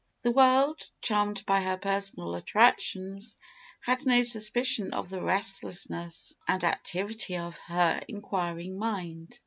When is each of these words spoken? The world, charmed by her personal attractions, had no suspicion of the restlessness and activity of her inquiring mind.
The 0.23 0.31
world, 0.31 0.81
charmed 1.03 1.45
by 1.45 1.61
her 1.61 1.77
personal 1.77 2.33
attractions, 2.33 3.37
had 3.81 4.03
no 4.03 4.23
suspicion 4.23 4.95
of 4.95 5.11
the 5.11 5.21
restlessness 5.21 6.33
and 6.47 6.63
activity 6.63 7.37
of 7.37 7.57
her 7.67 8.01
inquiring 8.07 8.79
mind. 8.79 9.37